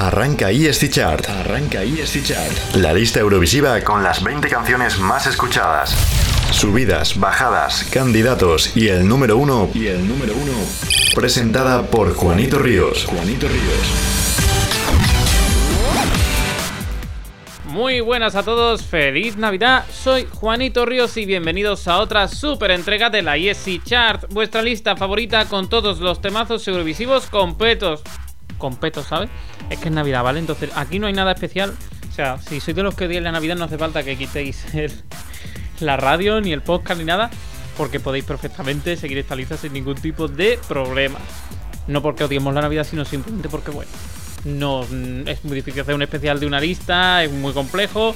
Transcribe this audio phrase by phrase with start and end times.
[0.00, 1.28] Arranca ESC Chart.
[1.28, 2.74] Arranca ESC Chart.
[2.76, 5.94] La lista Eurovisiva con las 20 canciones más escuchadas.
[6.52, 9.68] Subidas, bajadas, candidatos y el número uno.
[9.74, 10.54] Y el número uno.
[11.14, 13.04] Presentada por Juanito Ríos.
[13.04, 14.20] Juanito Ríos.
[17.66, 23.10] Muy buenas a todos, feliz Navidad, soy Juanito Ríos y bienvenidos a otra super entrega
[23.10, 28.02] de la ESC Chart, vuestra lista favorita con todos los temazos eurovisivos completos.
[28.60, 29.28] Completos, ¿sabes?
[29.70, 30.38] Es que es Navidad, ¿vale?
[30.38, 31.74] Entonces aquí no hay nada especial.
[32.08, 34.64] O sea, si sois de los que odian la Navidad no hace falta que quitéis
[35.80, 37.30] la radio, ni el podcast, ni nada,
[37.76, 41.18] porque podéis perfectamente seguir esta lista sin ningún tipo de problema.
[41.86, 43.90] No porque odiemos la Navidad, sino simplemente porque, bueno,
[44.44, 48.14] no es muy difícil hacer un especial de una lista, es muy complejo.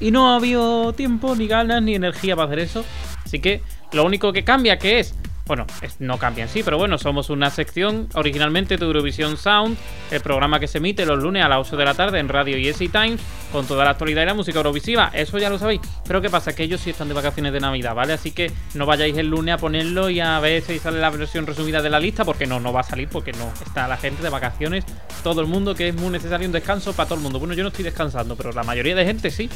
[0.00, 2.84] Y no ha habido tiempo, ni ganas, ni energía para hacer eso.
[3.24, 3.62] Así que
[3.92, 5.14] lo único que cambia que es
[5.46, 5.64] bueno,
[6.00, 9.76] no cambia en sí, pero bueno, somos una sección originalmente de Eurovisión Sound,
[10.10, 12.58] el programa que se emite los lunes a las 8 de la tarde en Radio
[12.58, 13.20] y Times,
[13.52, 15.80] con toda la actualidad y la música eurovisiva, eso ya lo sabéis.
[16.04, 16.52] Pero ¿qué pasa?
[16.52, 18.12] Que ellos sí están de vacaciones de Navidad, ¿vale?
[18.12, 21.46] Así que no vayáis el lunes a ponerlo y a ver si sale la versión
[21.46, 24.24] resumida de la lista, porque no, no va a salir, porque no, está la gente
[24.24, 24.84] de vacaciones,
[25.22, 27.38] todo el mundo, que es muy necesario un descanso para todo el mundo.
[27.38, 29.48] Bueno, yo no estoy descansando, pero la mayoría de gente sí.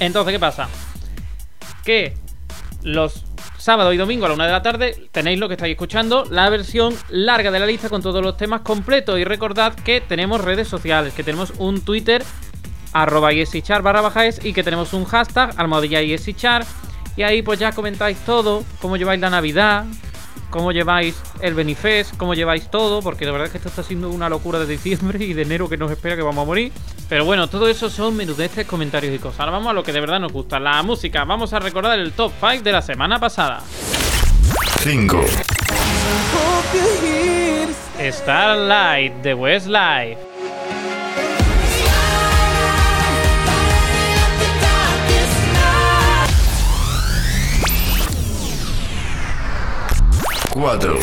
[0.00, 0.68] Entonces, ¿qué pasa?
[1.82, 2.14] Que
[2.82, 3.24] los
[3.62, 6.50] sábado y domingo a la una de la tarde tenéis lo que estáis escuchando, la
[6.50, 9.20] versión larga de la lista con todos los temas completos.
[9.20, 12.24] Y recordad que tenemos redes sociales, que tenemos un Twitter,
[12.92, 13.30] arroba
[13.82, 16.66] barra bajáis, y que tenemos un hashtag, almohadilla yesichar.
[17.16, 19.84] Y ahí pues ya comentáis todo, cómo lleváis la Navidad,
[20.52, 24.10] cómo lleváis el Benifest, cómo lleváis todo, porque la verdad es que esto está siendo
[24.10, 26.70] una locura de diciembre y de enero que nos espera que vamos a morir.
[27.08, 29.40] Pero bueno, todo eso son menudeces, comentarios y cosas.
[29.40, 31.24] Ahora vamos a lo que de verdad nos gusta, la música.
[31.24, 33.62] Vamos a recordar el top 5 de la semana pasada.
[34.80, 35.24] 5.
[37.98, 40.31] Starlight de Westlife.
[50.54, 51.00] 4.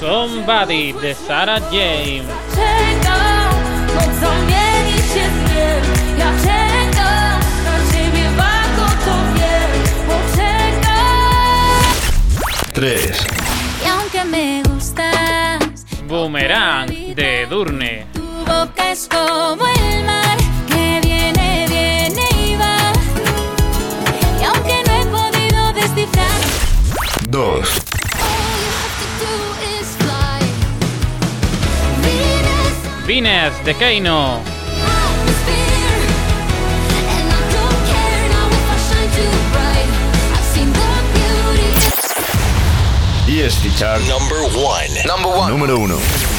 [0.00, 2.24] Somebody de Sarah James.
[12.72, 13.26] 3.
[13.82, 18.06] Y aunque me gustas, Boomerang de Durne.
[18.12, 20.25] Tu boca es como el mar
[33.16, 34.42] De Keino.
[43.26, 45.02] Y es Chart Number one.
[45.06, 45.50] Number one.
[45.50, 46.35] número 1.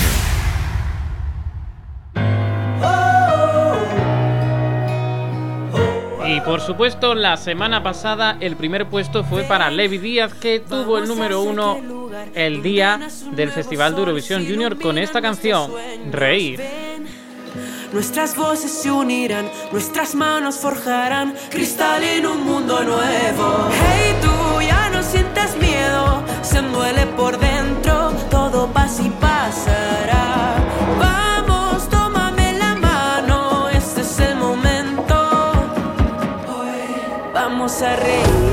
[6.48, 11.06] Por supuesto, la semana pasada el primer puesto fue para Levi Díaz, que tuvo el
[11.06, 11.78] número uno
[12.34, 13.02] el día
[13.34, 15.72] del Festival de Eurovisión Junior con esta canción,
[16.10, 16.62] Reír.
[17.92, 23.70] Nuestras voces se unirán, nuestras manos forjarán cristal en un mundo nuevo.
[23.70, 31.07] Hey, tú ya no sientas miedo, se duele por dentro, todo pasa y pasará.
[37.80, 38.47] Hoy vamos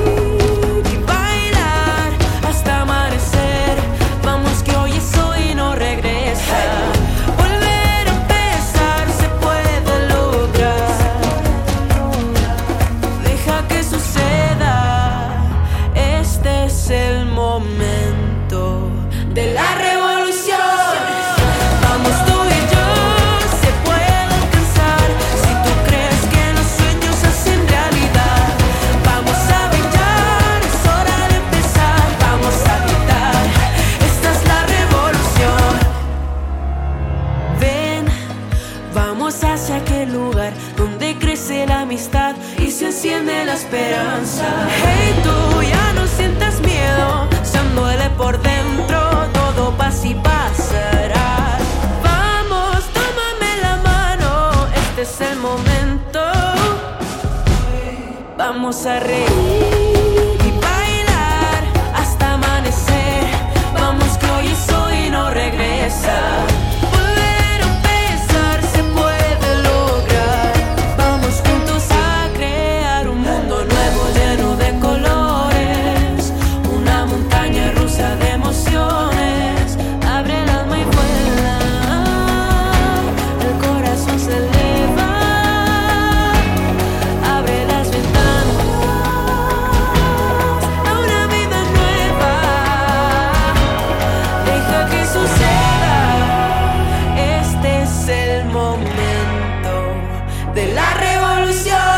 [58.85, 59.25] Vamos a reír
[61.95, 63.23] hasta amanecer.
[63.73, 66.54] Vamos que hoy es hoy y no regresa.
[100.55, 101.94] de la revolución.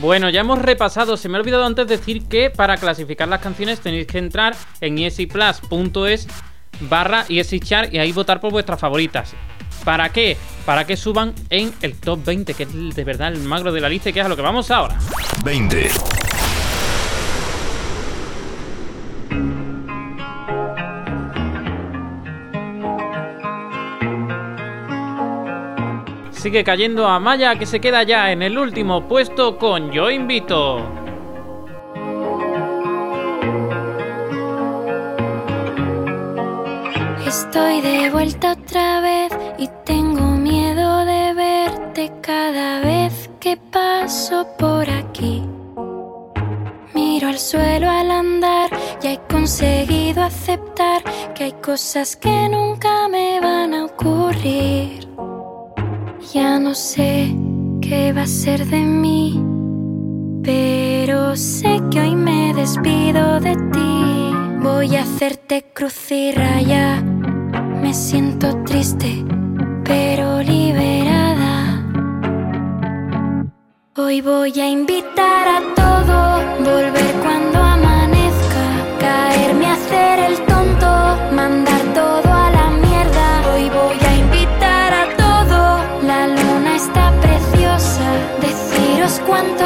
[0.00, 3.80] Bueno, ya hemos repasado, se me ha olvidado antes decir que para clasificar las canciones
[3.80, 6.28] tenéis que entrar en esiplus.es
[6.82, 9.34] barra esichar y ahí votar por vuestras favoritas.
[9.84, 10.36] ¿Para qué?
[10.64, 13.88] Para que suban en el top 20, que es de verdad el magro de la
[13.88, 14.96] lista que es a lo que vamos ahora.
[15.44, 15.90] 20.
[26.48, 30.78] Sigue cayendo a Maya que se queda ya en el último puesto con Yo Invito.
[37.26, 44.88] Estoy de vuelta otra vez y tengo miedo de verte cada vez que paso por
[44.88, 45.42] aquí.
[46.94, 48.70] Miro al suelo al andar
[49.02, 51.02] y he conseguido aceptar
[51.34, 55.06] que hay cosas que nunca me van a ocurrir.
[56.34, 57.34] Ya no sé
[57.80, 59.42] qué va a ser de mí,
[60.44, 64.34] pero sé que hoy me despido de ti.
[64.62, 67.00] Voy a hacerte cruz y raya.
[67.80, 69.24] Me siento triste,
[69.84, 71.82] pero liberada.
[73.96, 77.87] Hoy voy a invitar a todo, volver cuando amanezca,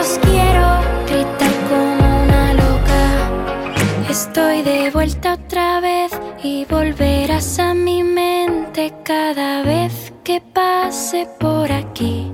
[0.02, 4.10] cuántos quiero, gritar como una loca.
[4.10, 6.12] Estoy de vuelta otra vez
[6.42, 12.32] y volverás a mi mente cada vez que pase por aquí.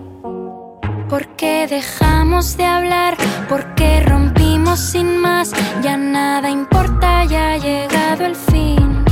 [1.08, 3.16] ¿Por qué dejamos de hablar?
[3.48, 5.52] ¿Por qué rompimos sin más?
[5.82, 9.04] Ya nada importa, ya ha llegado el fin.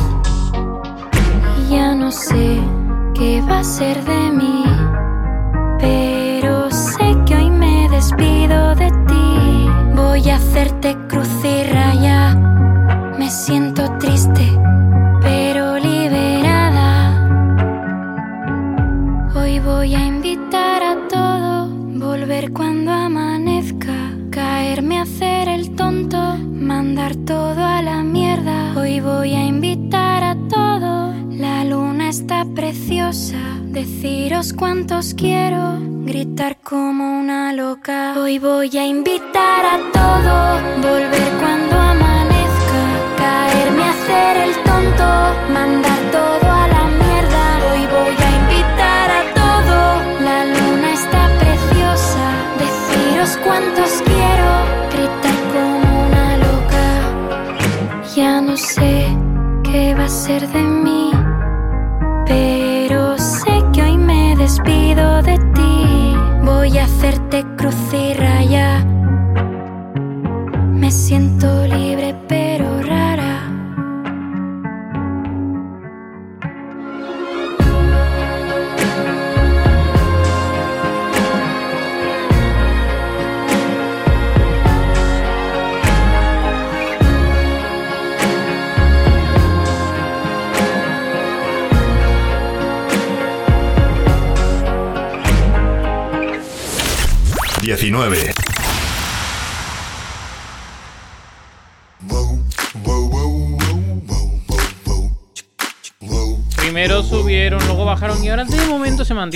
[1.70, 2.58] Ya no sé
[3.14, 4.75] qué va a ser de mí.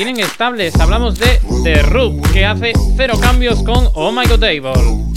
[0.00, 0.74] Mantienen estables.
[0.80, 5.09] Hablamos de The Roop, que hace cero cambios con Oh My God Table.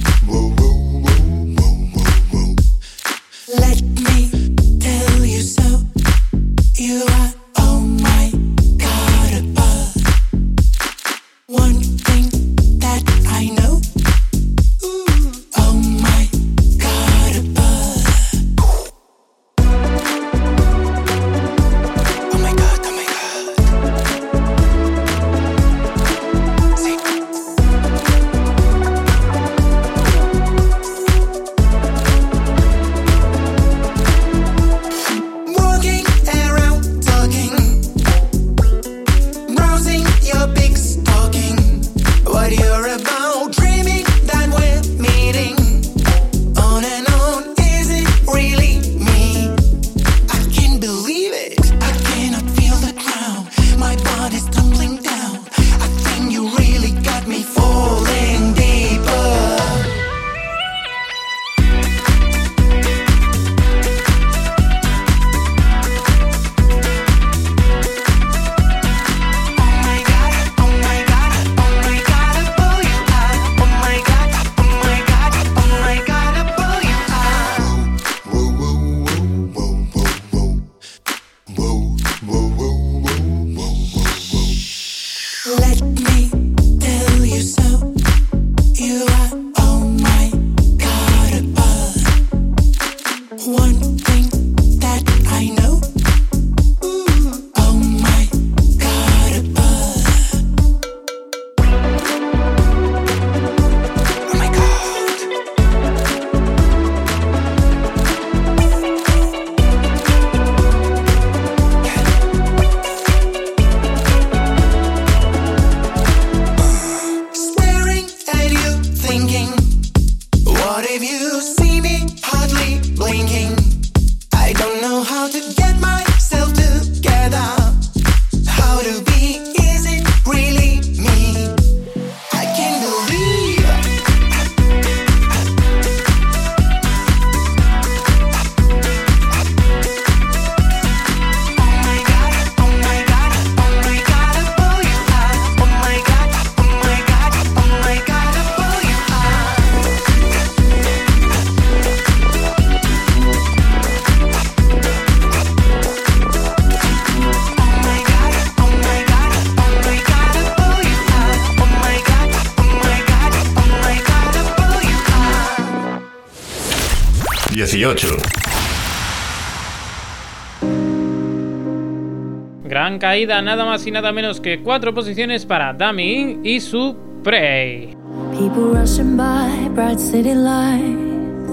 [173.13, 177.95] Caída, nada más y nada menos que cuatro posiciones para Dami y su Prey.
[178.31, 181.51] People rushing by, bright city lights.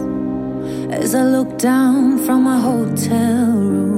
[0.91, 3.90] As I look down from my hotel room,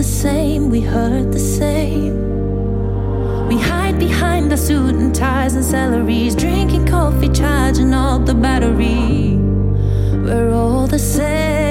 [0.00, 2.16] the same, we hurt the same.
[3.48, 9.36] We hide behind our suit and ties and salaries, drinking coffee, charging up the battery.
[10.24, 11.69] We're all the same.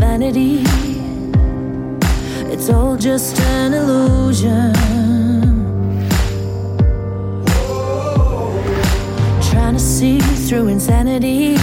[0.00, 0.62] Vanity,
[2.52, 4.72] it's all just an illusion.
[9.50, 11.56] Trying to see through insanity.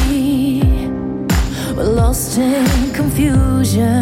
[1.76, 4.02] We're lost in confusion.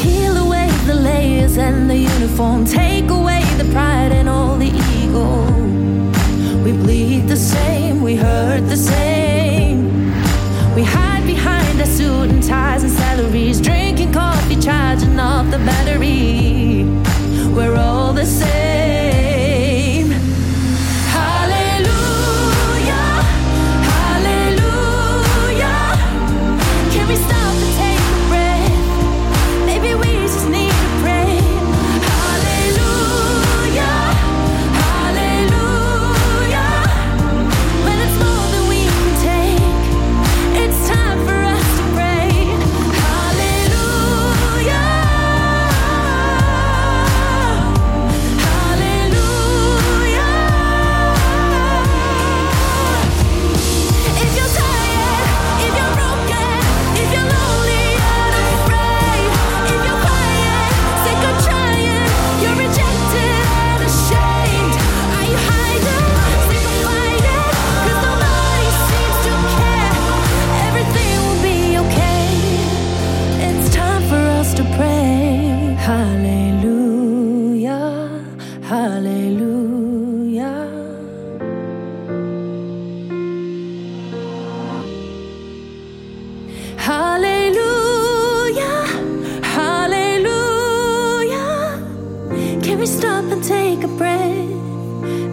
[0.00, 2.64] Peel away the layers and the uniform.
[2.64, 5.26] Take away the pride and all the ego.
[6.64, 9.19] We bleed the same, we hurt the same.
[12.50, 13.60] Ties and salaries.
[13.60, 16.84] Drinking coffee, charging up the battery.
[17.54, 18.69] We're all the same.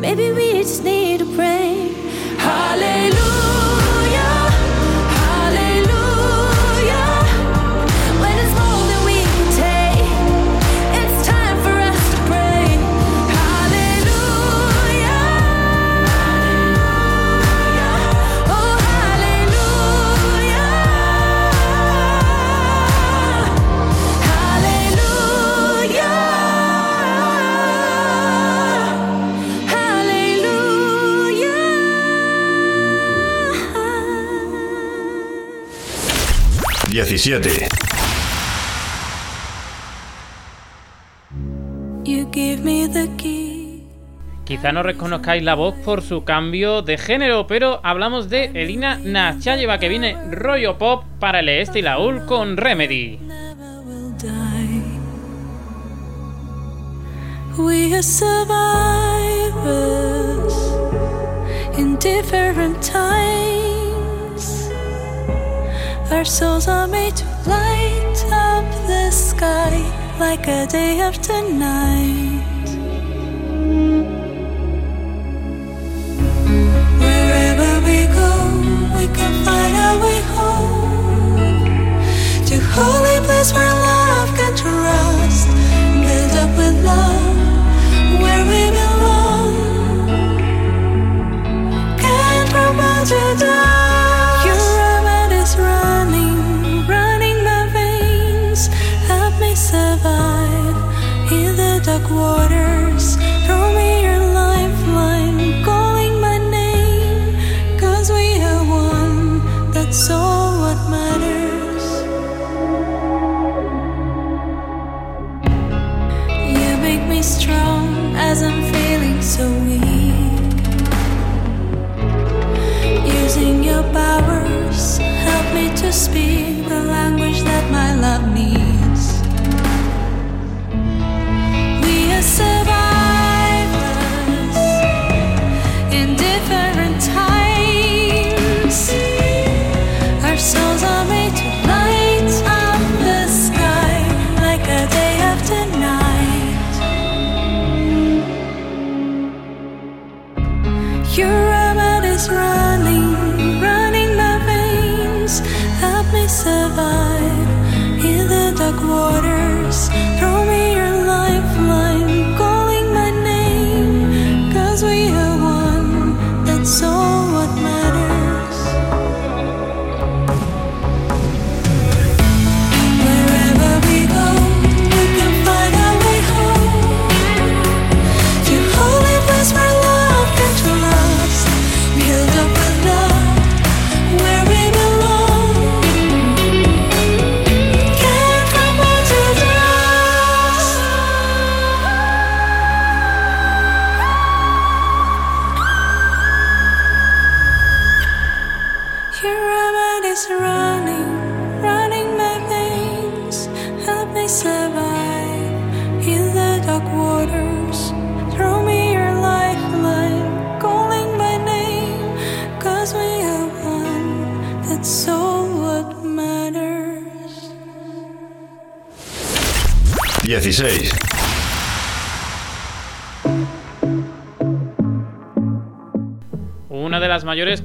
[0.07, 1.06] Maybe we just need
[37.17, 37.67] 17.
[42.05, 43.83] You give me the key.
[44.45, 49.79] Quizá no reconozcáis la voz por su cambio de género, pero hablamos de Elina Nachayeva
[49.79, 53.19] que viene rollo pop para el este y la UL con Remedy.
[57.57, 58.53] We are survivors
[61.79, 63.76] in different times.
[66.09, 69.75] Our souls are made to light up the sky
[70.17, 72.67] like a day after night.
[77.03, 78.31] Wherever we go,
[78.95, 81.99] we can find our way home
[82.45, 85.49] to holy place where love can trust,
[86.05, 87.37] build up with love
[88.21, 89.53] where we belong.
[91.99, 93.96] Can't promote to die.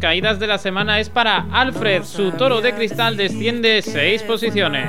[0.03, 2.03] caídas de la semana es para Alfred.
[2.03, 4.88] Su toro de cristal desciende 6 posiciones.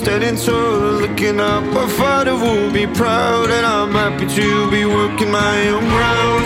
[0.00, 1.62] standing tall, looking up.
[1.74, 6.44] My father will be proud, and I'm happy to be working my own ground.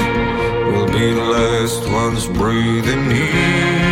[0.73, 3.84] We'll be the last ones breathing here.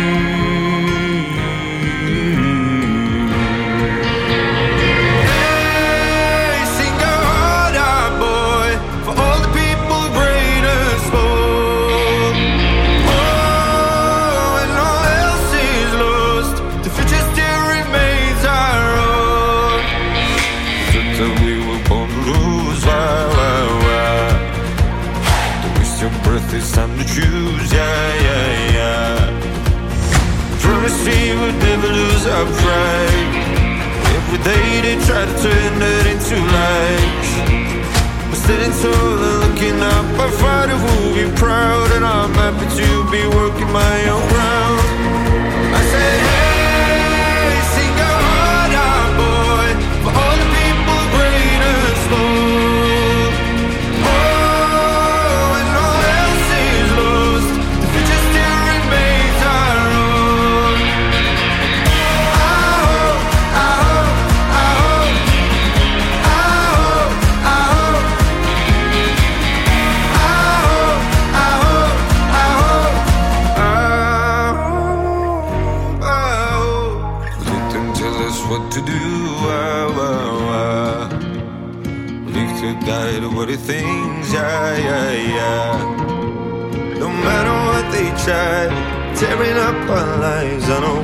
[32.25, 33.43] I pray
[34.15, 37.29] Every day they try to turn it into lies.
[38.29, 40.05] But sitting tall and looking up.
[40.19, 44.42] I find it will be proud And I'm happy to be working my own ground
[88.25, 90.69] tearing up our lives.
[90.69, 91.02] I know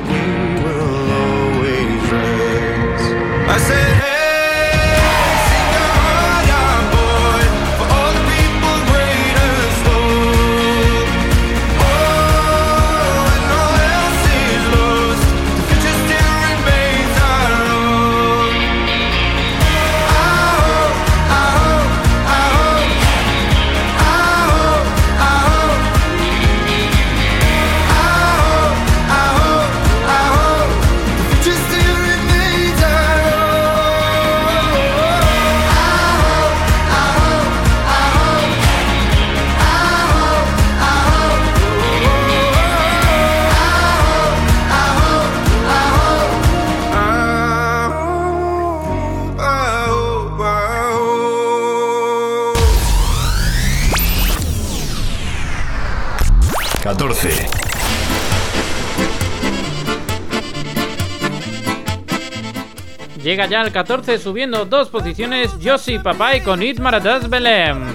[63.30, 67.89] Llega ya al 14 subiendo dos posiciones Yossi Papai con It Maradas Belém.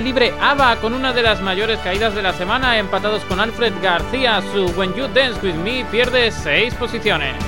[0.00, 4.42] libre ABBA con una de las mayores caídas de la semana, empatados con Alfred García.
[4.52, 7.45] Su When You Dance With Me pierde 6 posiciones.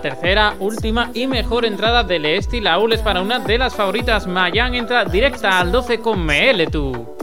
[0.00, 4.26] tercera, última y mejor entrada del Esti Laúl es para una de las favoritas.
[4.26, 7.16] Mayan entra directa al 12 con Meletu.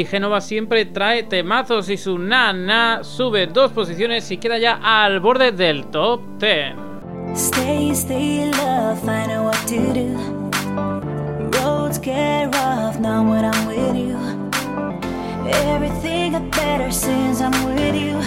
[0.00, 5.20] Gaby Génova siempre trae temazos y su nana sube dos posiciones y queda ya al
[5.20, 6.74] borde del top 10.
[7.34, 10.16] Stay, stay, love, find out what to do.
[11.58, 14.16] Roads get rough now when I'm with you.
[15.68, 18.18] Everything got better since I'm with you.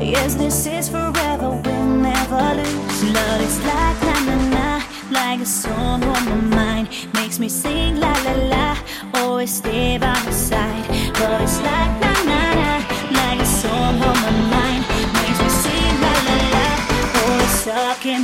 [0.00, 3.04] Yes, this is forever, we'll never lose.
[3.10, 6.88] Love is like na na like a song on my mind.
[7.14, 8.78] Makes me sing la la la,
[9.14, 10.31] always stay by my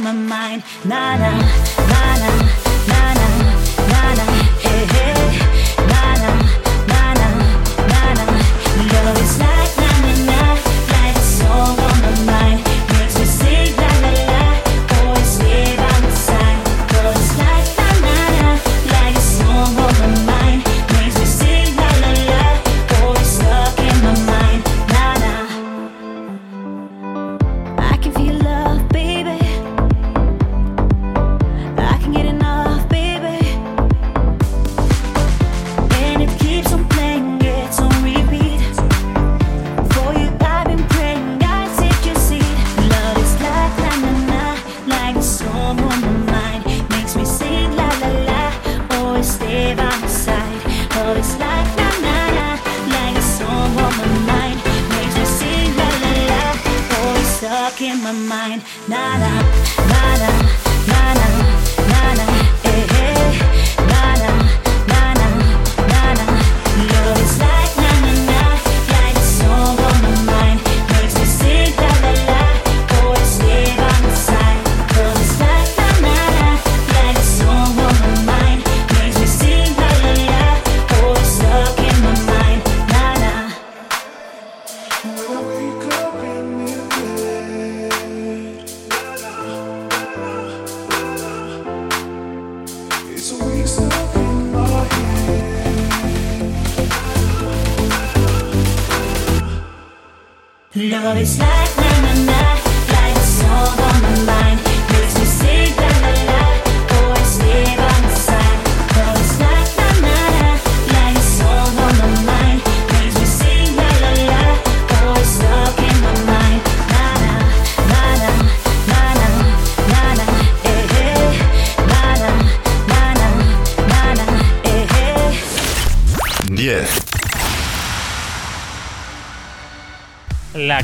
[0.09, 0.63] my mind.
[0.85, 1.31] Na na,
[1.91, 2.68] na na.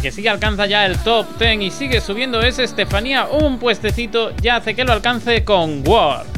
[0.05, 3.25] que sí alcanza ya el top 10 y sigue subiendo es Estefanía.
[3.25, 6.34] Un puestecito ya hace que lo alcance con Word.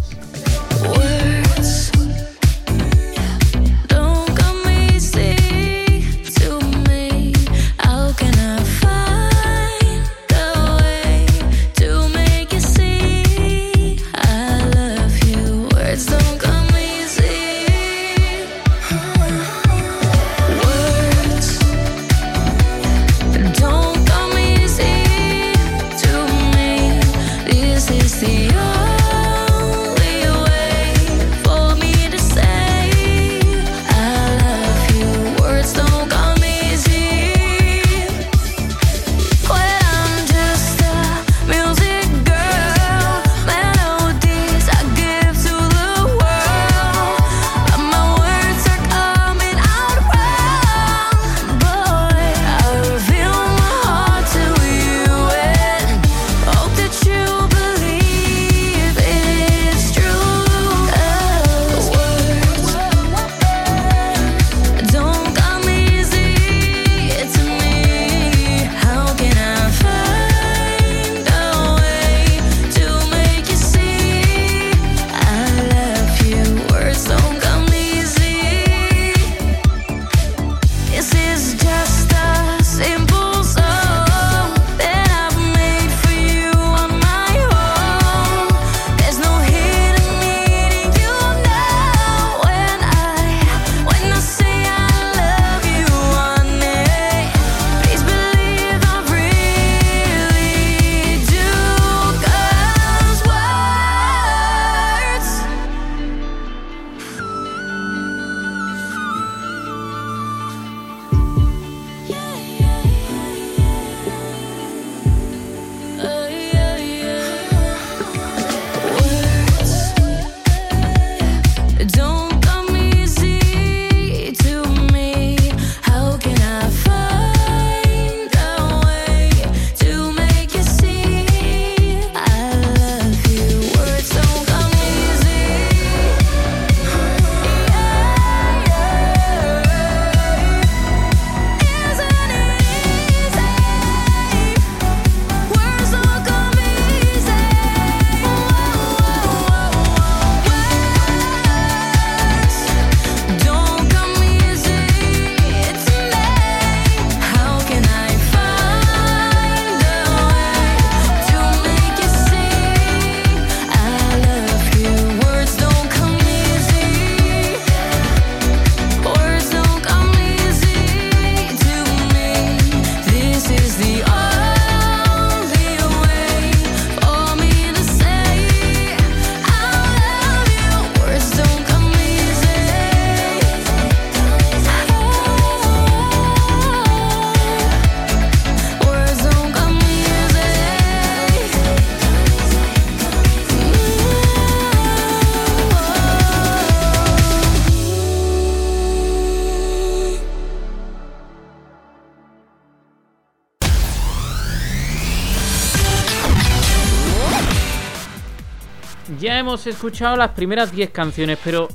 [209.56, 211.66] hemos escuchado las primeras 10 canciones, pero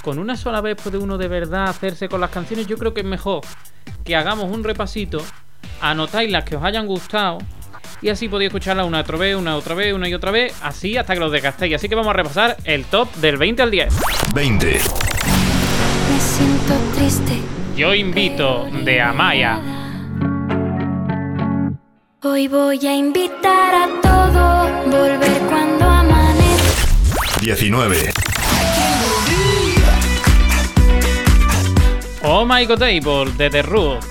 [0.00, 2.68] con una sola vez puede uno de verdad hacerse con las canciones.
[2.68, 3.40] Yo creo que es mejor
[4.04, 5.18] que hagamos un repasito,
[5.80, 7.38] anotáis las que os hayan gustado
[8.00, 10.96] y así podéis escucharlas una otra vez, una otra vez, una y otra vez, así
[10.96, 11.74] hasta que los desgastéis.
[11.74, 13.94] Así que vamos a repasar el top del 20 al 10.
[14.32, 14.66] 20.
[14.66, 17.40] Me siento triste.
[17.76, 19.60] Yo invito de Amaya.
[22.22, 25.79] Hoy voy a invitar a todo, volver cuando
[27.40, 28.12] 19.
[32.22, 34.04] Oh My God Table de The Root.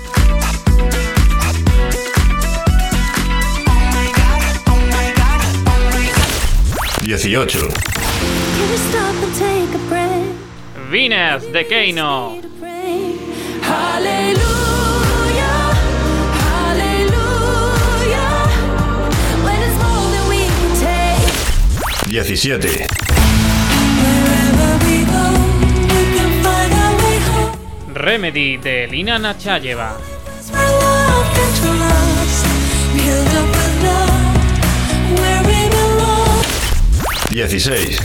[7.02, 7.68] Dieciocho.
[10.90, 12.40] Venus de Keino.
[22.06, 23.09] Diecisiete.
[28.00, 29.94] Remedy de Lina Nachayeva.
[37.28, 37.98] 16.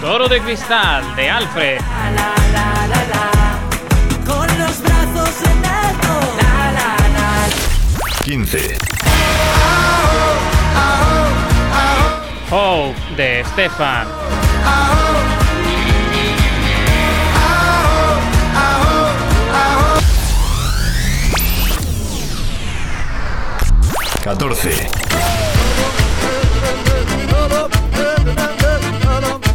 [0.00, 1.80] Toro de cristal de Alfred.
[4.24, 6.14] Con los brazos en alto.
[6.36, 8.24] La, la, la.
[8.24, 8.76] 15.
[12.50, 14.06] Hope de Stefan.
[24.26, 24.88] Catorce.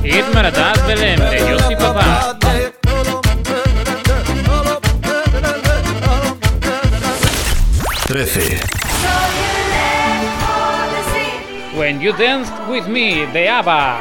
[0.01, 2.37] Irmaradas Belém de Yossi Papá.
[8.07, 8.61] Trece.
[11.75, 13.97] When You Danced With Me de ABBA.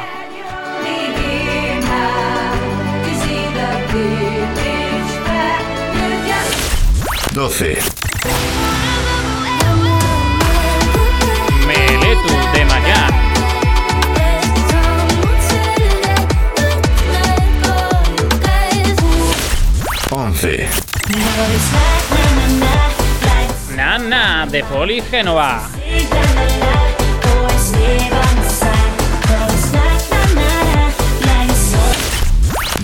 [7.33, 8.00] Doce.
[23.75, 25.67] Nana de Poli Génova.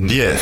[0.01, 0.41] Diez.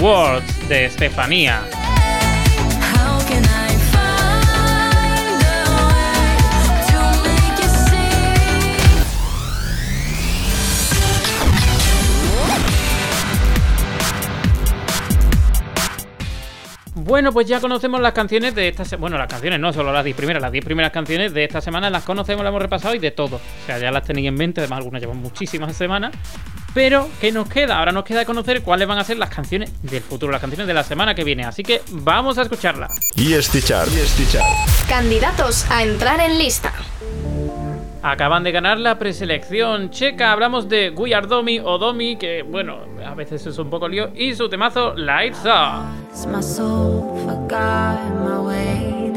[0.00, 1.62] Words de Estefanía.
[17.08, 19.00] Bueno, pues ya conocemos las canciones de esta semana.
[19.00, 20.42] Bueno, las canciones no, solo las 10 primeras.
[20.42, 23.36] Las 10 primeras canciones de esta semana las conocemos, las hemos repasado y de todo.
[23.36, 24.60] O sea, ya las tenéis en mente.
[24.60, 26.12] Además, algunas llevan muchísimas semanas.
[26.74, 27.78] Pero, ¿qué nos queda?
[27.78, 30.74] Ahora nos queda conocer cuáles van a ser las canciones del futuro, las canciones de
[30.74, 31.44] la semana que viene.
[31.44, 32.90] Así que vamos a escucharlas.
[33.16, 33.88] EST Chart.
[33.88, 34.46] EST Chart.
[34.86, 36.74] Candidatos a entrar en lista.
[38.02, 40.32] Acaban de ganar la preselección checa.
[40.32, 44.10] Hablamos de We Are Domi o Domi, que bueno, a veces es un poco lío.
[44.14, 45.84] Y su temazo Lights Up.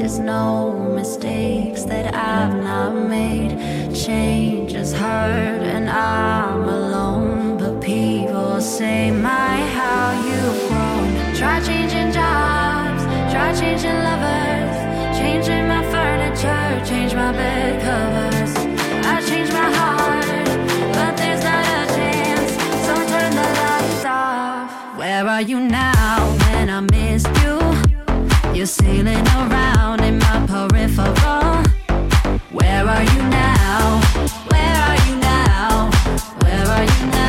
[0.01, 3.55] There's no mistakes that I've not made.
[3.93, 7.57] Change is hard and I'm alone.
[7.59, 11.35] But people say, My, how you've grown.
[11.35, 14.75] Try changing jobs, try changing lovers,
[15.15, 18.40] changing my furniture, change my bed covers.
[25.21, 28.55] Where are you now when I missed you?
[28.55, 31.63] You're sailing around in my peripheral.
[32.49, 34.01] Where are you now?
[34.49, 35.91] Where are you now?
[36.41, 37.20] Where are you now?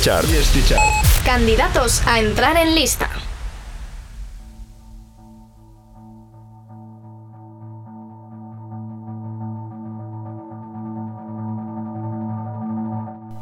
[0.00, 0.24] Chart.
[0.24, 0.80] EST Chart.
[1.26, 3.10] Candidatos a entrar en lista.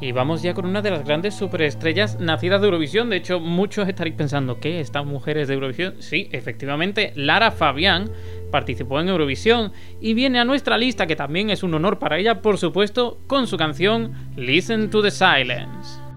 [0.01, 3.09] Y vamos ya con una de las grandes superestrellas nacidas de Eurovisión.
[3.11, 4.81] De hecho, muchos estaréis pensando, ¿qué?
[4.81, 6.03] ¿Estas mujeres de Eurovisión?
[6.03, 8.11] Sí, efectivamente, Lara Fabián
[8.51, 12.43] participó en Eurovisión y viene a nuestra lista, que también es un honor para ella,
[12.43, 16.08] por supuesto, con su canción Listen to the Silence.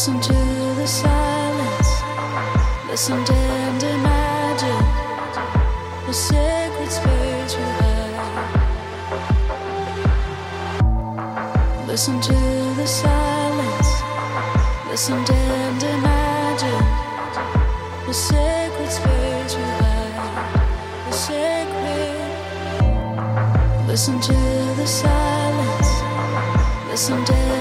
[0.00, 1.90] Listen to the silence.
[2.88, 4.86] Listen to and imagine
[6.06, 8.16] the sacred space you have.
[11.86, 14.02] Listen to the silence.
[14.88, 16.86] Listen to and imagine
[18.06, 21.10] the sacred space you have.
[21.10, 22.16] The sacred.
[23.86, 25.90] Listen to the silence.
[26.88, 27.59] Listen and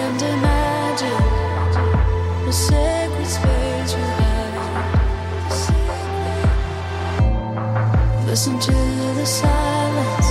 [8.40, 10.30] Listen to the silence.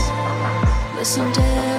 [0.96, 1.77] Listen to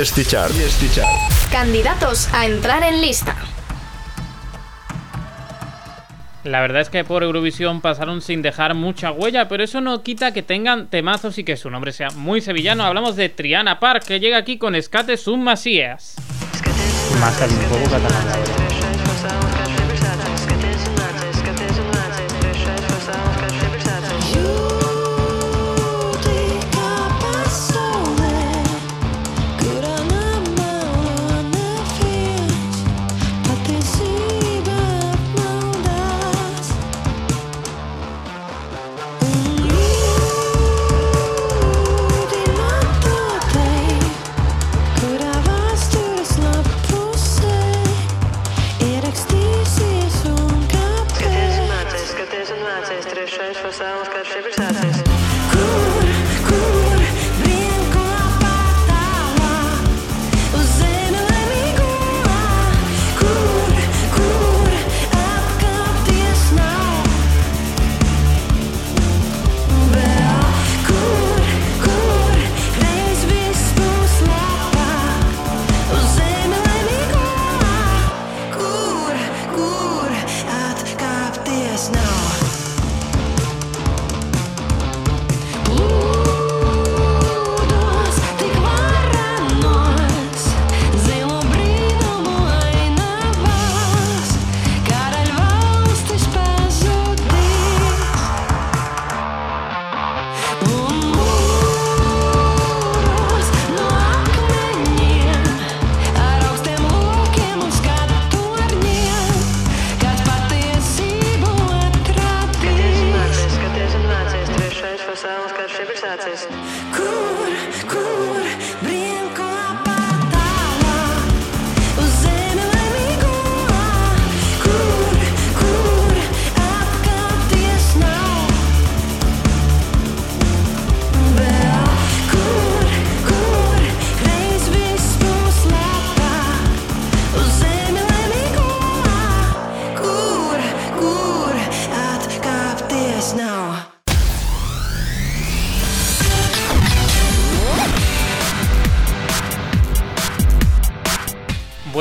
[0.00, 1.04] 10
[1.52, 3.36] Candidatos a entrar en lista.
[6.42, 10.32] La verdad es que por Eurovisión pasaron sin dejar mucha huella, pero eso no quita
[10.32, 12.84] que tengan temazos y que su nombre sea muy sevillano.
[12.84, 16.14] Hablamos de Triana Park, que llega aquí con Escate Submasías.
[17.20, 18.79] Más al juego catalán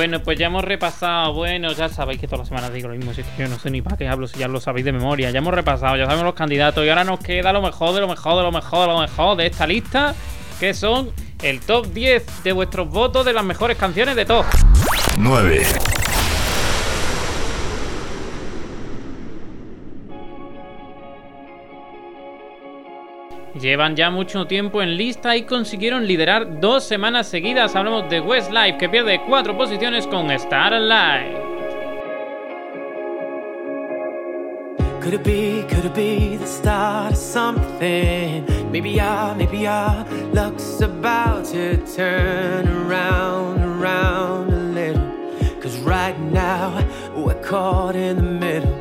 [0.09, 3.13] Bueno, pues ya hemos repasado, bueno, ya sabéis que todas las semanas digo lo mismo,
[3.13, 5.37] si yo no sé ni para qué hablo, si ya lo sabéis de memoria, ya
[5.37, 8.37] hemos repasado, ya sabemos los candidatos y ahora nos queda lo mejor de lo mejor
[8.37, 10.15] de lo mejor de lo mejor de esta lista,
[10.59, 11.11] que son
[11.43, 14.47] el top 10 de vuestros votos de las mejores canciones de todos.
[15.19, 15.63] 9.
[23.59, 27.75] Llevan ya mucho tiempo en lista y consiguieron liderar dos semanas seguidas.
[27.75, 31.37] Hablamos de Westlife, que pierde cuatro posiciones con Star Alive.
[35.01, 38.45] Could it be, could it be the start of something?
[38.71, 45.59] Maybe our, maybe our luck's about to turn around, around a little.
[45.59, 46.81] Cause right now
[47.13, 48.73] we're caught in the middle.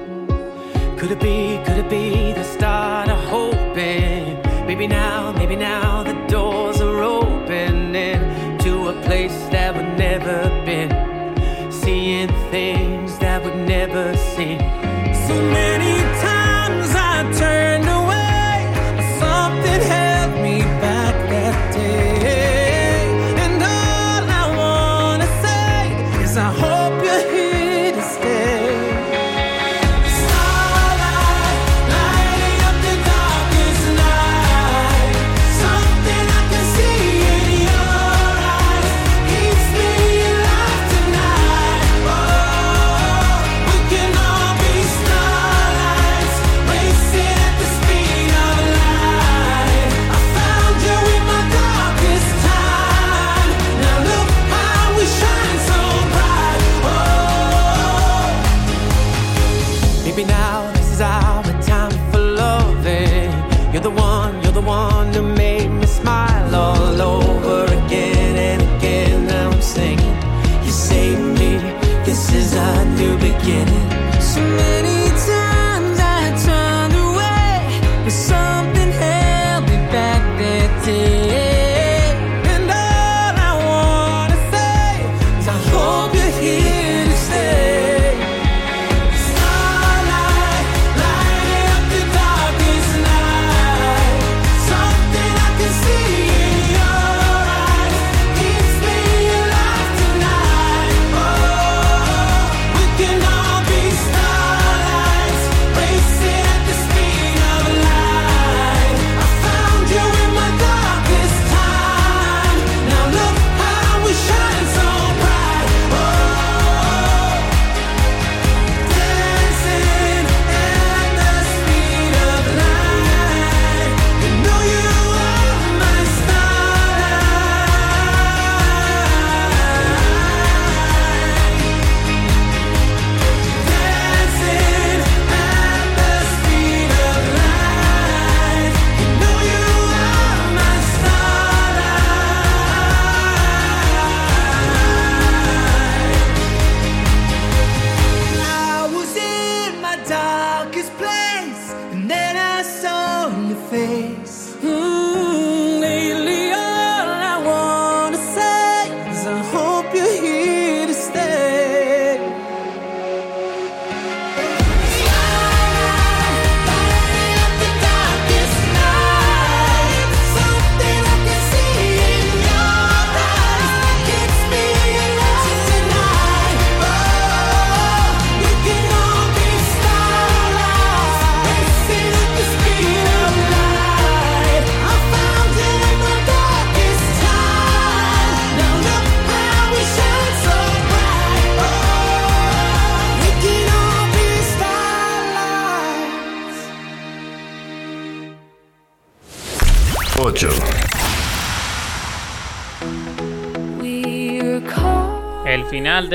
[0.98, 3.07] Could it be, could it be the start?
[4.78, 5.87] Maybe now, maybe now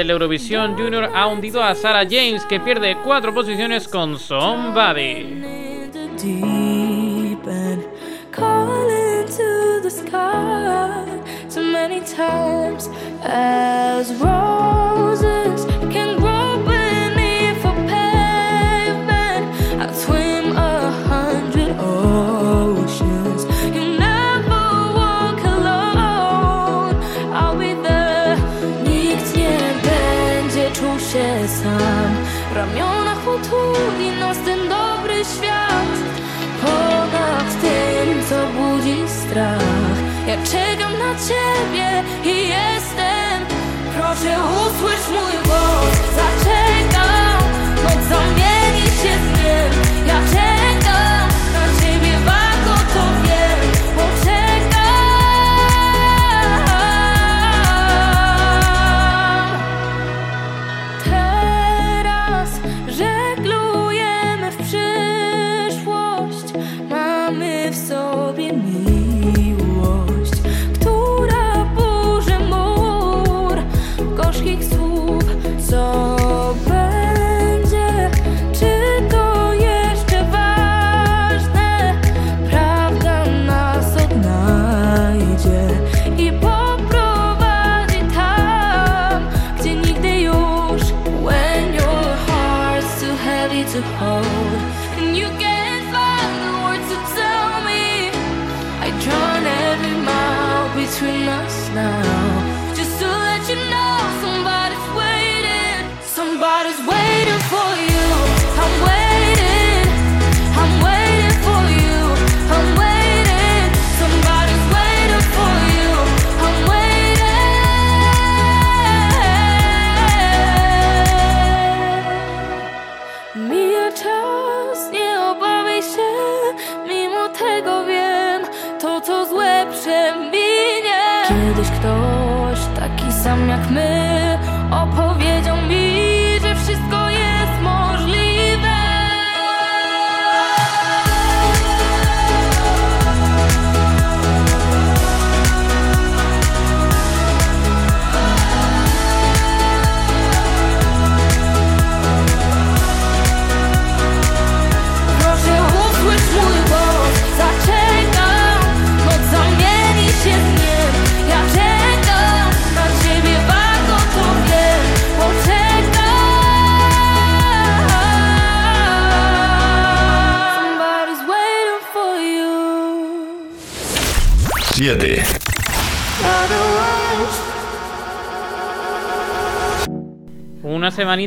[0.03, 5.41] del Eurovisión Junior ha hundido a Sarah James, que pierde cuatro posiciones con Somebody.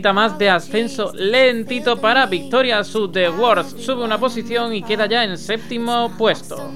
[0.00, 3.76] más de ascenso lentito para Victoria Sud de Words.
[3.84, 6.70] Sube una posición y queda ya en séptimo puesto.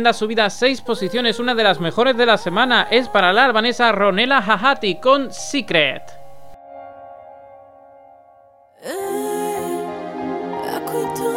[0.00, 2.88] Tremenda subida, 6 posiciones, una de las mejores de la semana.
[2.90, 6.04] Es para la albanesa Ronela Hahati con Secret.
[10.74, 11.29] Ako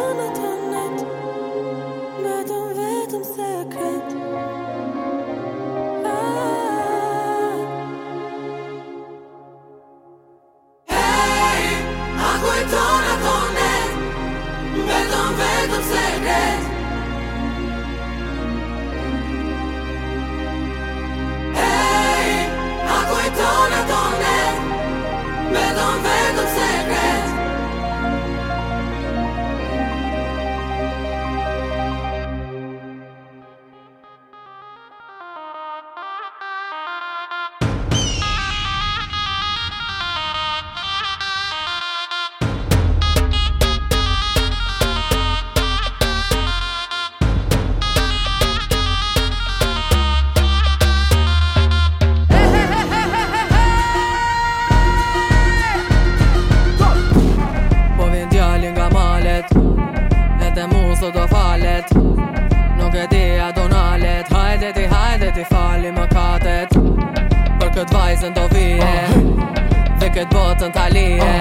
[67.84, 68.92] këtë vajzën do vije.
[70.00, 71.32] Dhe këtë botën talije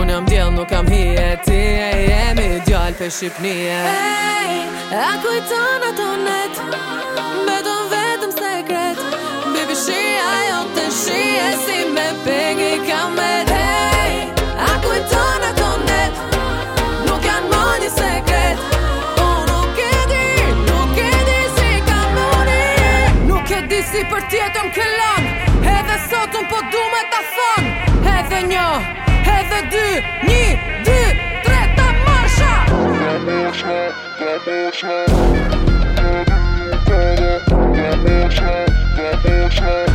[0.00, 1.28] Unë jam djel nuk jam hije.
[1.46, 4.60] Ti e jemi djall për Shqipnije Hey,
[5.00, 6.60] a kujton ato net?
[7.48, 9.04] Beton vetëm sekret.
[9.54, 13.54] Baby shia jo të shie Si me pegi kamet.
[13.54, 14.26] Hey,
[14.68, 16.24] a kujton ato net?
[17.08, 18.29] Nuk janë më një sekret
[24.00, 25.26] ti për tjetën këllon
[25.70, 27.66] Edhe sot unë po du me ta thon.
[28.14, 28.68] Edhe një,
[29.34, 29.84] edhe dy,
[30.24, 30.40] një,
[30.86, 30.96] dy,
[31.44, 32.54] tre ta marsha!
[32.70, 33.78] Ta marsha,
[34.22, 34.98] ta marsha
[37.76, 38.58] Ta marsha,
[38.96, 39.89] ta marsha.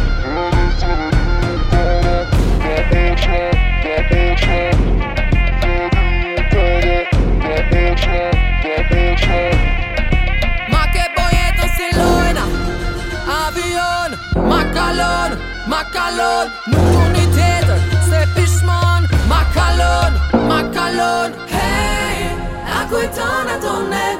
[16.45, 17.79] Kalon Nuk du një tjetër
[18.09, 20.13] se pishmon Ma kalon,
[20.47, 21.33] ma kalon.
[21.49, 22.29] Hey,
[22.77, 24.19] a kujton ato net?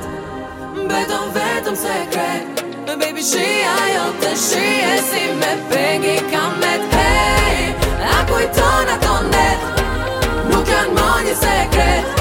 [0.89, 2.63] Beton vetëm sekret.
[2.99, 6.89] Baby shia jo të shie Si me pegi kamet.
[6.97, 7.73] Hey,
[8.17, 9.71] a kujton ato net?
[10.49, 12.14] Nuk janë më një sekret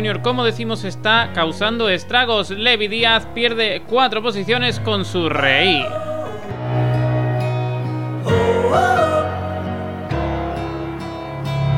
[0.00, 2.48] Junior, como decimos, está causando estragos.
[2.48, 5.84] Levi Díaz pierde cuatro posiciones con su reír.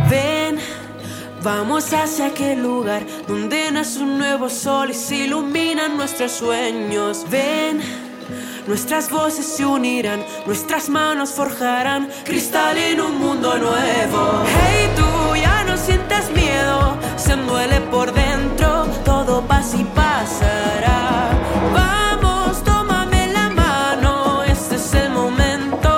[0.08, 0.56] Ven,
[1.42, 7.26] vamos hacia aquel lugar donde nace un nuevo sol y se iluminan nuestros sueños.
[7.28, 7.80] Ven,
[8.68, 14.44] nuestras voces se unirán, nuestras manos forjarán cristal en un mundo nuevo.
[14.46, 14.81] Hey,
[17.36, 21.30] duele por dentro, todo pasa y pasará.
[21.72, 25.90] Vamos, tómame la mano, este es el momento.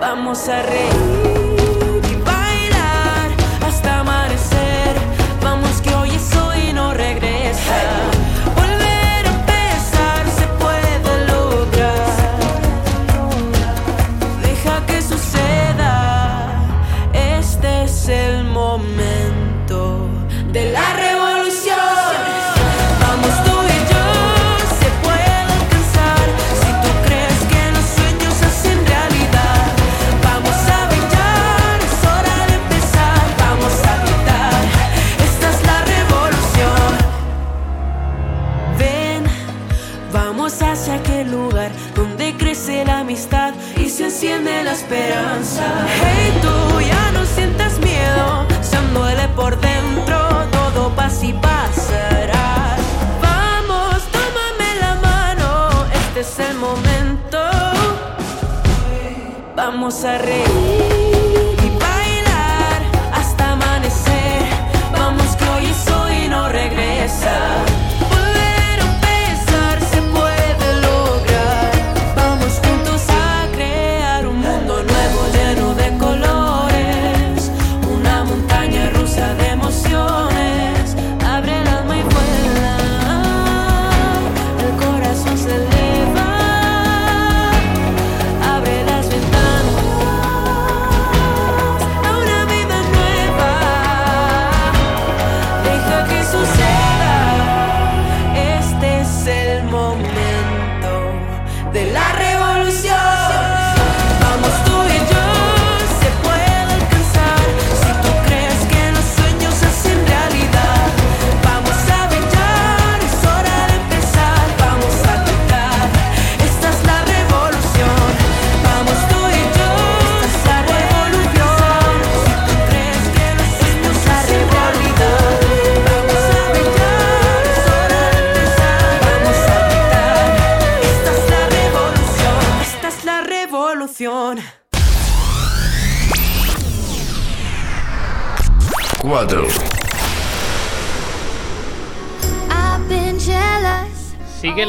[0.00, 0.93] Vamos a reír
[59.84, 60.46] Vamos a reír
[61.62, 62.80] y bailar
[63.12, 64.42] hasta amanecer.
[64.90, 67.43] Vamos con isso y no regresa.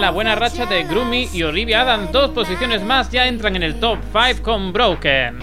[0.05, 2.11] la buena racha de Groomy y Olivia Adam.
[2.11, 5.39] Dos posiciones más ya entran en el top 5 con Broken.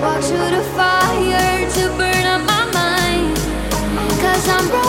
[0.00, 2.64] walk through the fire to burn up my
[4.48, 4.87] I'm broken.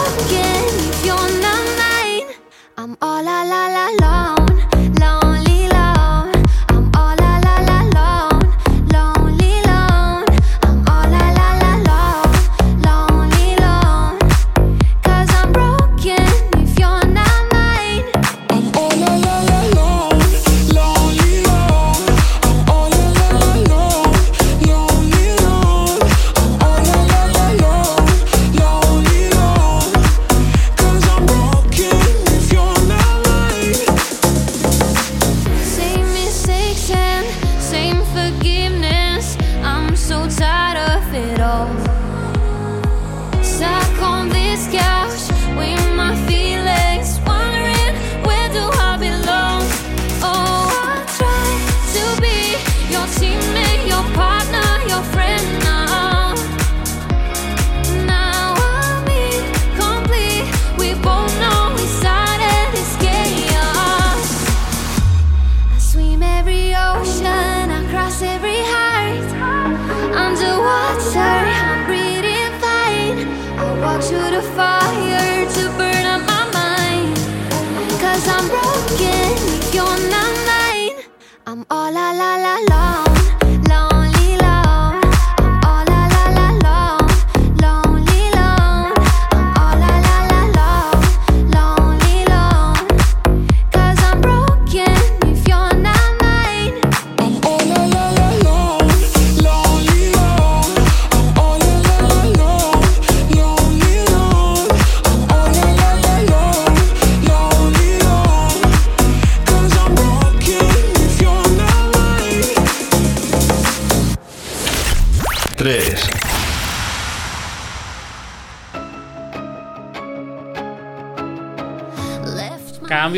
[41.13, 41.88] it all.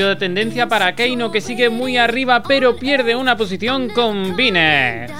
[0.07, 5.11] de tendencia para Keino que sigue muy arriba pero pierde una posición con Vines.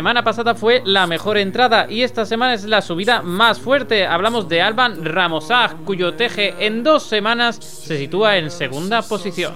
[0.00, 4.06] Semana pasada fue la mejor entrada y esta semana es la subida más fuerte.
[4.06, 9.52] Hablamos de Alban Ramosag, cuyo teje en dos semanas se sitúa en segunda posición.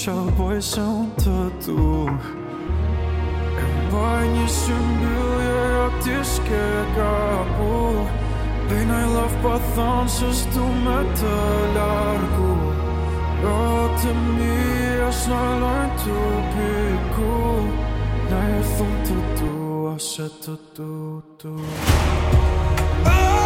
[0.00, 2.06] 小 boy 上得度。
[3.64, 6.66] Ervainişim güya dişke
[6.96, 7.94] kabu
[8.90, 12.50] I laf to şıştu meteler gu
[13.44, 14.56] Yatimi
[15.00, 17.36] yaşnalar tupiku
[18.30, 19.52] to tutu
[19.96, 21.52] aşe tutu to
[23.06, 23.37] Oh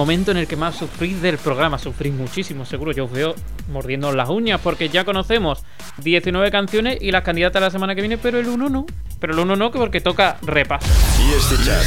[0.00, 1.78] momento en el que más sufrís del programa.
[1.78, 2.92] Sufrís muchísimo, seguro.
[2.92, 3.34] Yo os veo
[3.70, 5.62] mordiendo las uñas porque ya conocemos
[5.98, 8.86] 19 canciones y las candidatas la semana que viene, pero el 1 no.
[9.20, 10.88] Pero el 1 no, que porque toca repaso.
[11.36, 11.86] ESC Chart.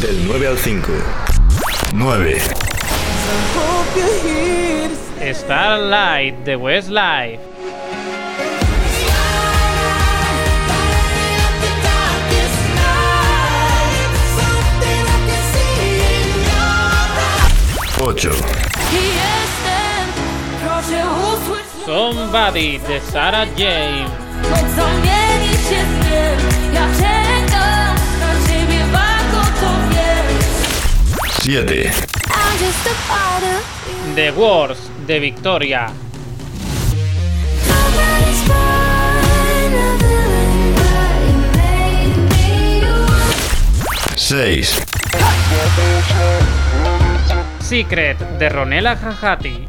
[0.00, 0.88] Del 9 al 5.
[1.94, 2.40] 9.
[5.32, 7.51] Starlight de Westlife.
[21.84, 24.10] Somebody de Sarah James.
[31.40, 31.92] Siete.
[34.16, 35.92] The Wars de Victoria.
[44.16, 44.82] Seis.
[47.72, 49.66] Secret de Ronela Jajati.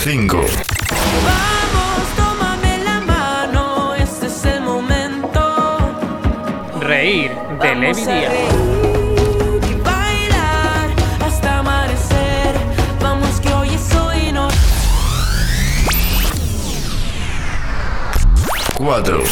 [0.00, 0.44] Cinco.
[1.28, 5.94] Vamos, tómame la mano, este es el momento.
[6.80, 8.32] Reír de Levi Vamos a Díaz.
[8.32, 10.90] reír y bailar
[11.24, 12.56] hasta amanecer.
[13.00, 14.48] Vamos que hoy es hoy, no.
[18.76, 19.22] Cuatro.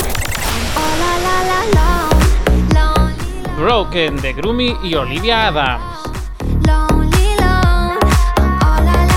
[3.62, 5.84] Broken de Groomy y Olivia Adams.
[6.66, 7.96] Lonely, lone.
[8.40, 9.12] Oh, la,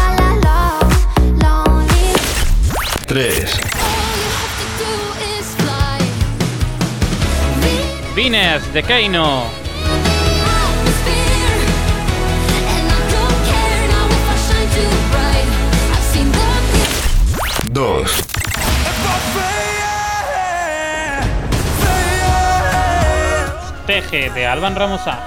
[24.15, 25.19] De Alban Ramosa.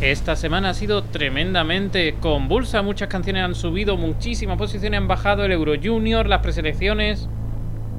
[0.00, 2.80] Esta semana ha sido tremendamente convulsa.
[2.80, 5.44] Muchas canciones han subido, muchísimas posiciones han bajado.
[5.44, 7.28] El Euro Junior, las preselecciones.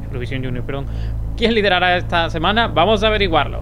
[0.06, 0.88] Eurovisión Junior, perdón.
[1.38, 2.70] ¿Quién liderará esta semana?
[2.70, 3.62] Vamos a averiguarlo.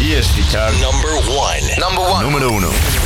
[0.00, 1.80] ESC Chart Number one.
[1.80, 2.24] Number one.
[2.24, 2.97] número 1.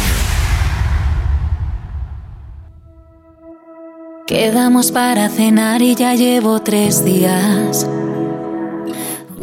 [4.32, 7.86] Quedamos para cenar y ya llevo tres días.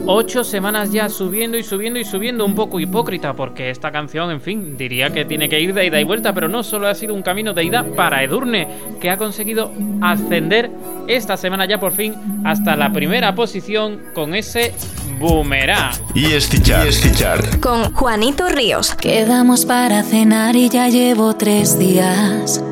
[0.07, 4.41] Ocho semanas ya subiendo y subiendo y subiendo, un poco hipócrita, porque esta canción, en
[4.41, 7.13] fin, diría que tiene que ir de ida y vuelta, pero no solo ha sido
[7.13, 8.67] un camino de ida para Edurne,
[8.99, 9.71] que ha conseguido
[10.01, 10.71] ascender
[11.07, 14.73] esta semana ya por fin hasta la primera posición con ese
[15.19, 15.93] boomerang.
[16.15, 16.87] ESC Chart.
[16.87, 17.59] ESC Chart.
[17.59, 18.95] Con Juanito Ríos.
[18.95, 22.63] Quedamos para cenar y ya llevo tres días.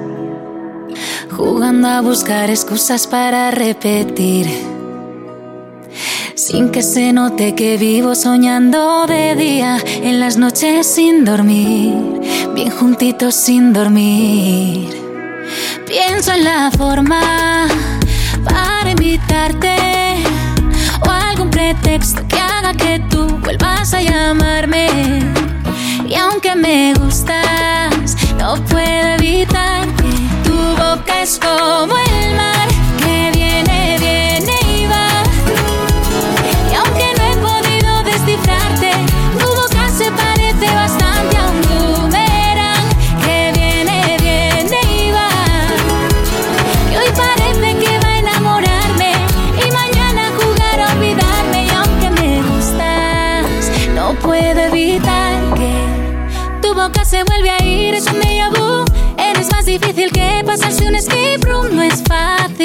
[1.32, 4.48] Jugando a buscar excusas para repetir.
[6.36, 11.94] Sin que se note que vivo soñando de día, en las noches sin dormir,
[12.56, 14.90] bien juntitos sin dormir.
[15.86, 17.68] Pienso en la forma
[18.44, 19.76] para invitarte
[21.06, 24.88] o algún pretexto que haga que tú vuelvas a llamarme.
[26.08, 29.97] Y aunque me gustas, no puedo evitar
[30.96, 32.77] boca es como el mar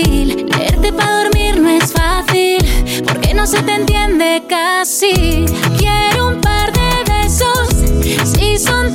[0.01, 2.59] leerte para dormir, no es fácil
[3.07, 5.45] porque no se te entiende casi.
[5.79, 7.69] Quiero un par de besos,
[8.25, 8.95] si son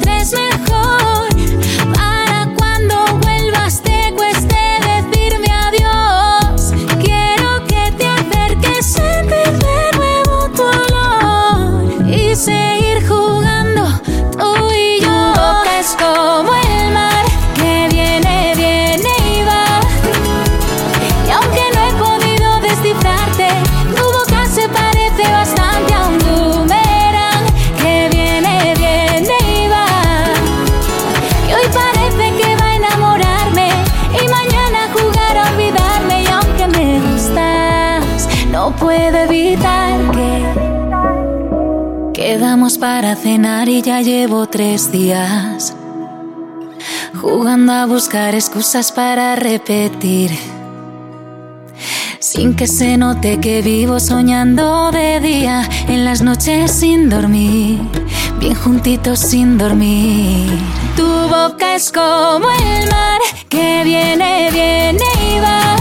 [42.80, 45.76] para cenar y ya llevo tres días
[47.20, 50.32] jugando a buscar excusas para repetir.
[52.20, 57.80] Sin que se note que vivo soñando de día, en las noches sin dormir,
[58.40, 60.50] bien juntitos sin dormir.
[60.96, 65.06] Tu boca es como el mar que viene, viene
[65.36, 65.76] y va.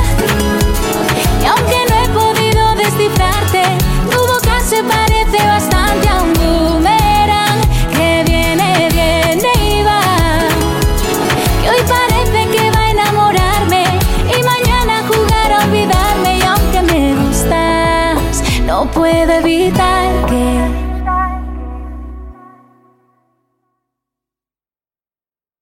[1.43, 3.63] Y aunque no he podido descifrarte,
[4.11, 5.76] tu boca se parece bastante